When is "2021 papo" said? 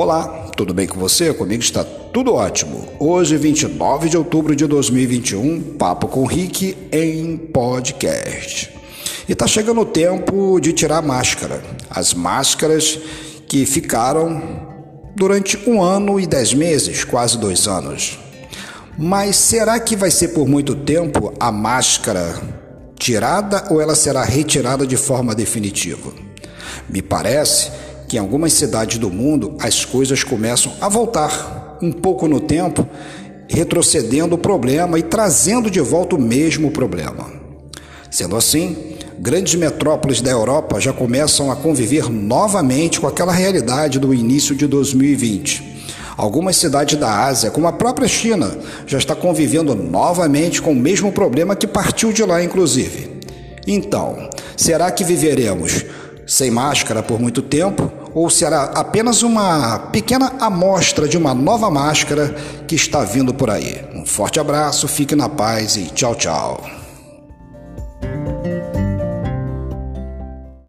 4.64-6.06